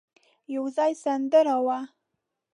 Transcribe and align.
يو 0.53 0.63
ځای 0.75 0.91
سندره 1.03 1.55
وه. 1.65 1.79